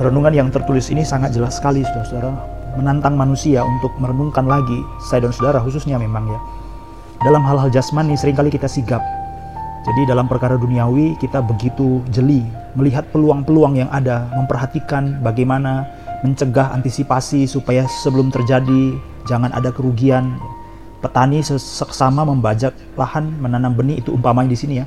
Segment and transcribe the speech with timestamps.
[0.00, 2.32] renungan yang tertulis ini sangat jelas sekali, saudara-saudara.
[2.80, 6.40] Menantang manusia untuk merenungkan lagi, saya dan saudara khususnya memang ya.
[7.20, 9.04] Dalam hal-hal jasmani sering kali kita sigap.
[9.84, 12.44] Jadi dalam perkara duniawi kita begitu jeli
[12.76, 15.88] melihat peluang-peluang yang ada, memperhatikan bagaimana
[16.20, 18.96] mencegah antisipasi supaya sebelum terjadi
[19.28, 20.36] jangan ada kerugian.
[21.00, 24.86] Petani seksama membajak lahan menanam benih itu umpamanya di sini ya.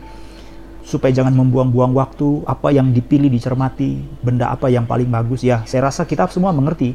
[0.84, 5.64] Supaya jangan membuang-buang waktu, apa yang dipilih dicermati, benda apa yang paling bagus ya.
[5.64, 6.91] Saya rasa kita semua mengerti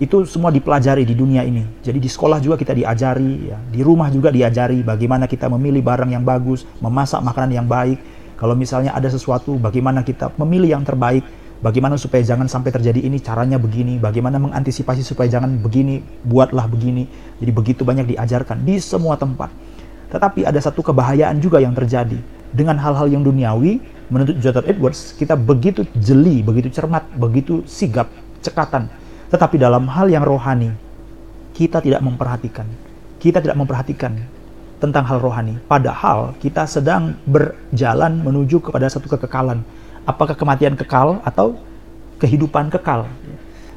[0.00, 1.60] itu semua dipelajari di dunia ini.
[1.84, 3.60] Jadi di sekolah juga kita diajari, ya.
[3.60, 8.00] di rumah juga diajari bagaimana kita memilih barang yang bagus, memasak makanan yang baik.
[8.40, 11.20] Kalau misalnya ada sesuatu, bagaimana kita memilih yang terbaik,
[11.60, 17.04] Bagaimana supaya jangan sampai terjadi ini, caranya begini, bagaimana mengantisipasi supaya jangan begini, buatlah begini.
[17.36, 19.52] Jadi begitu banyak diajarkan di semua tempat.
[20.08, 22.16] Tetapi ada satu kebahayaan juga yang terjadi.
[22.50, 23.78] Dengan hal-hal yang duniawi,
[24.10, 28.10] menurut Jonathan Edwards, kita begitu jeli, begitu cermat, begitu sigap,
[28.42, 28.90] cekatan.
[29.30, 30.74] Tetapi dalam hal yang rohani,
[31.54, 32.66] kita tidak memperhatikan.
[33.22, 34.18] Kita tidak memperhatikan
[34.80, 35.60] tentang hal rohani.
[35.68, 39.62] Padahal kita sedang berjalan menuju kepada satu kekekalan
[40.08, 41.54] apakah kematian kekal atau
[42.16, 43.06] kehidupan kekal.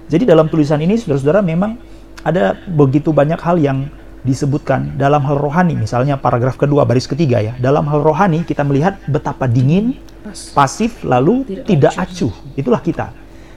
[0.08, 1.76] Jadi dalam tulisan ini saudara-saudara memang
[2.24, 3.92] ada begitu banyak hal yang
[4.24, 5.76] disebutkan dalam hal rohani.
[5.76, 7.54] Misalnya paragraf kedua baris ketiga ya.
[7.60, 10.00] Dalam hal rohani kita melihat betapa dingin,
[10.56, 12.34] pasif lalu tidak, tidak acuh.
[12.56, 13.08] Itulah kita.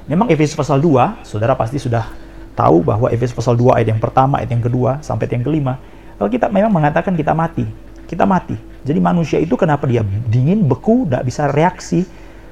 [0.06, 2.06] Memang Efesus pasal 2, saudara pasti sudah
[2.54, 5.74] tahu bahwa Efesus pasal 2 ayat yang pertama, ayat yang kedua sampai ayat yang kelima.
[6.16, 7.66] Kalau kita memang mengatakan kita mati,
[8.06, 8.54] kita mati.
[8.86, 12.06] Jadi manusia itu kenapa dia dingin, beku, tidak bisa reaksi,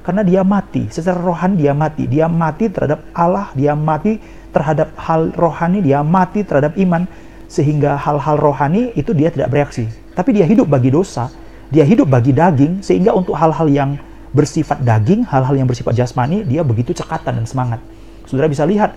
[0.05, 2.03] karena dia mati, secara rohani dia mati.
[2.05, 4.21] Dia mati terhadap Allah, dia mati
[4.53, 7.09] terhadap hal rohani, dia mati terhadap iman.
[7.55, 9.87] Sehingga hal-hal rohani itu dia tidak bereaksi.
[10.11, 11.31] Tapi dia hidup bagi dosa,
[11.71, 13.95] dia hidup bagi daging, sehingga untuk hal-hal yang
[14.35, 17.79] bersifat daging, hal-hal yang bersifat jasmani, dia begitu cekatan dan semangat.
[18.27, 18.91] Saudara bisa lihat,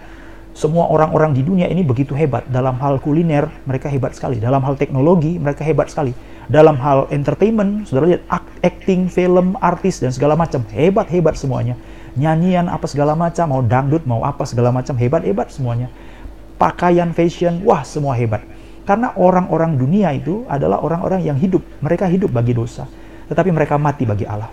[0.58, 2.42] semua orang-orang di dunia ini begitu hebat.
[2.50, 4.42] Dalam hal kuliner, mereka hebat sekali.
[4.42, 6.10] Dalam hal teknologi, mereka hebat sekali
[6.48, 8.24] dalam hal entertainment, saudara lihat
[8.64, 11.76] acting, film, artis dan segala macam hebat-hebat semuanya.
[12.16, 15.92] Nyanyian apa segala macam, mau dangdut, mau apa segala macam hebat-hebat semuanya.
[16.56, 18.42] Pakaian, fashion, wah semua hebat.
[18.88, 22.88] Karena orang-orang dunia itu adalah orang-orang yang hidup, mereka hidup bagi dosa,
[23.28, 24.48] tetapi mereka mati bagi Allah.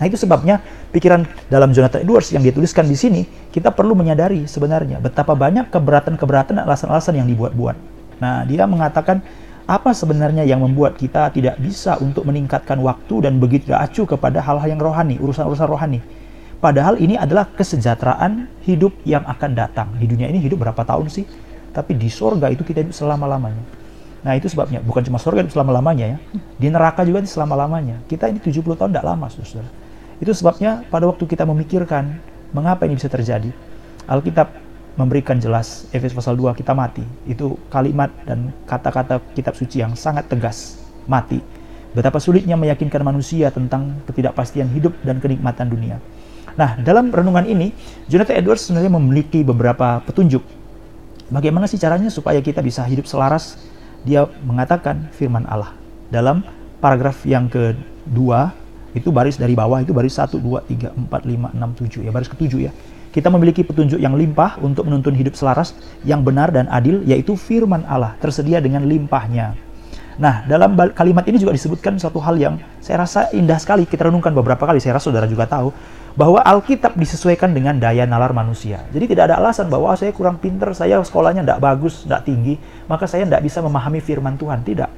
[0.00, 0.56] Nah itu sebabnya
[0.88, 6.64] pikiran dalam Jonathan Edwards yang dituliskan di sini, kita perlu menyadari sebenarnya betapa banyak keberatan-keberatan
[6.64, 7.76] alasan-alasan yang dibuat-buat.
[8.24, 9.20] Nah dia mengatakan
[9.68, 14.64] apa sebenarnya yang membuat kita tidak bisa untuk meningkatkan waktu dan begitu acuh kepada hal-hal
[14.64, 16.00] yang rohani, urusan-urusan rohani.
[16.56, 19.92] Padahal ini adalah kesejahteraan hidup yang akan datang.
[20.00, 21.51] Di dunia ini hidup berapa tahun sih?
[21.72, 23.64] Tapi di sorga itu kita hidup selama-lamanya.
[24.22, 26.18] Nah itu sebabnya, bukan cuma sorga hidup selama-lamanya ya.
[26.60, 28.04] Di neraka juga selama-lamanya.
[28.06, 29.66] Kita ini 70 tahun tidak lama, saudara.
[30.22, 32.22] Itu sebabnya pada waktu kita memikirkan
[32.54, 33.50] mengapa ini bisa terjadi.
[34.06, 34.54] Alkitab
[34.94, 37.02] memberikan jelas Efesus pasal 2 kita mati.
[37.26, 40.78] Itu kalimat dan kata-kata kitab suci yang sangat tegas,
[41.10, 41.42] mati.
[41.92, 45.96] Betapa sulitnya meyakinkan manusia tentang ketidakpastian hidup dan kenikmatan dunia.
[46.56, 47.72] Nah, dalam renungan ini,
[48.08, 50.61] Jonathan Edwards sebenarnya memiliki beberapa petunjuk.
[51.32, 53.56] Bagaimana sih caranya supaya kita bisa hidup selaras?
[54.04, 55.72] Dia mengatakan firman Allah.
[56.12, 56.44] Dalam
[56.84, 58.52] paragraf yang kedua,
[58.92, 62.04] itu baris dari bawah, itu baris 1, 2, 3, 4, 5, 6, 7.
[62.04, 62.72] Ya, baris ketujuh ya
[63.12, 67.84] kita memiliki petunjuk yang limpah untuk menuntun hidup selaras, yang benar dan adil, yaitu firman
[67.84, 69.52] Allah, tersedia dengan limpahnya.
[70.20, 74.36] Nah, dalam kalimat ini juga disebutkan satu hal yang saya rasa indah sekali, kita renungkan
[74.36, 75.72] beberapa kali, saya rasa saudara juga tahu,
[76.12, 78.84] bahwa Alkitab disesuaikan dengan daya nalar manusia.
[78.92, 82.60] Jadi tidak ada alasan bahwa oh, saya kurang pinter, saya sekolahnya tidak bagus, tidak tinggi,
[82.84, 84.60] maka saya tidak bisa memahami firman Tuhan.
[84.60, 84.90] Tidak.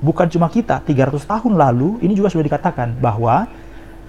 [0.00, 3.46] Bukan cuma kita, 300 tahun lalu, ini juga sudah dikatakan bahwa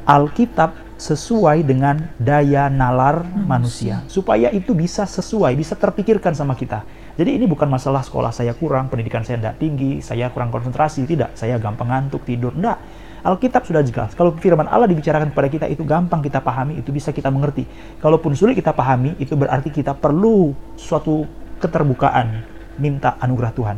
[0.08, 4.02] Alkitab sesuai dengan daya nalar manusia.
[4.06, 6.86] Supaya itu bisa sesuai, bisa terpikirkan sama kita.
[7.16, 11.36] Jadi ini bukan masalah sekolah saya kurang, pendidikan saya tidak tinggi, saya kurang konsentrasi, tidak.
[11.36, 12.80] Saya gampang ngantuk, tidur, tidak.
[13.22, 14.18] Alkitab sudah jelas.
[14.18, 17.68] Kalau firman Allah dibicarakan kepada kita itu gampang kita pahami, itu bisa kita mengerti.
[18.02, 21.30] Kalaupun sulit kita pahami, itu berarti kita perlu suatu
[21.62, 22.42] keterbukaan,
[22.82, 23.78] minta anugerah Tuhan.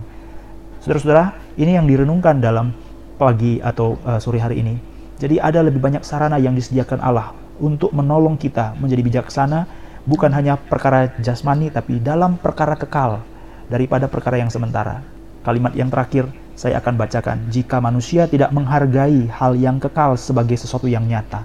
[0.79, 2.71] Saudara-saudara, ini yang direnungkan dalam
[3.19, 4.93] pagi atau uh, sore hari ini
[5.23, 7.31] jadi ada lebih banyak sarana yang disediakan Allah
[7.63, 9.63] untuk menolong kita menjadi bijaksana
[10.03, 13.23] bukan hanya perkara jasmani tapi dalam perkara kekal
[13.71, 15.03] daripada perkara yang sementara.
[15.43, 17.37] Kalimat yang terakhir saya akan bacakan.
[17.51, 21.43] Jika manusia tidak menghargai hal yang kekal sebagai sesuatu yang nyata,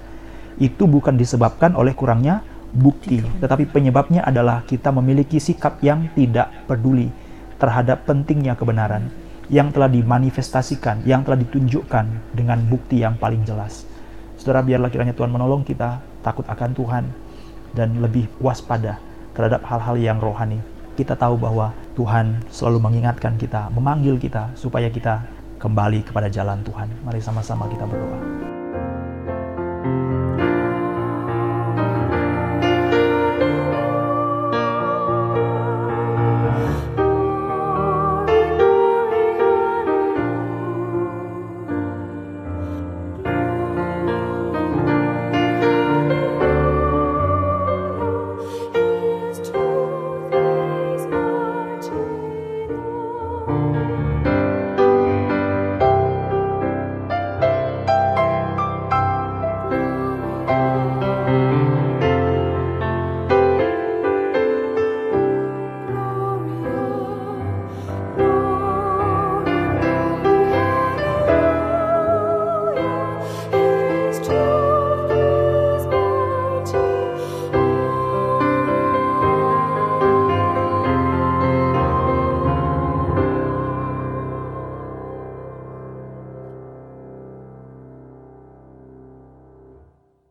[0.62, 7.08] itu bukan disebabkan oleh kurangnya bukti, tetapi penyebabnya adalah kita memiliki sikap yang tidak peduli
[7.58, 9.10] terhadap pentingnya kebenaran
[9.49, 13.88] yang telah dimanifestasikan, yang telah ditunjukkan dengan bukti yang paling jelas.
[14.37, 17.05] Saudara, biarlah kiranya Tuhan menolong kita takut akan Tuhan
[17.78, 18.98] dan lebih waspada
[19.38, 20.58] terhadap hal-hal yang rohani.
[20.98, 25.22] Kita tahu bahwa Tuhan selalu mengingatkan kita, memanggil kita supaya kita
[25.62, 26.90] kembali kepada jalan Tuhan.
[27.06, 28.57] Mari sama-sama kita berdoa.